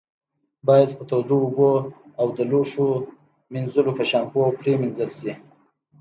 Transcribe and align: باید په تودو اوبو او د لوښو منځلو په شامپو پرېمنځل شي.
باید 0.67 0.89
په 0.97 1.03
تودو 1.09 1.35
اوبو 1.45 1.71
او 2.19 2.27
د 2.37 2.39
لوښو 2.51 2.87
منځلو 3.53 3.91
په 3.97 4.03
شامپو 4.09 4.39
پرېمنځل 4.59 5.09
شي. 5.19 5.31